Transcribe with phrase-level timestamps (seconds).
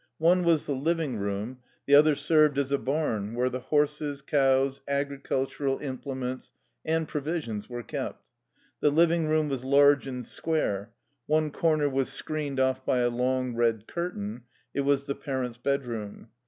[0.17, 4.81] One was the living room, the other served as a barn where the horses, cows,
[4.87, 8.25] agricultural implements, and pro visions were kept.
[8.79, 10.91] The living room was large and square.
[11.27, 14.45] One corner was screened off by a long, red curtain.
[14.73, 16.29] It was the parents' bedroom.